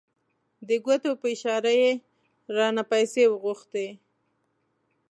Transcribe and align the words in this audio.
د 0.67 0.69
ګوتو 0.85 1.11
په 1.21 1.27
اشاره 1.35 1.71
یې 1.81 1.91
رانه 2.55 2.83
پیسې 2.91 3.23
وغوښتې. 3.27 3.87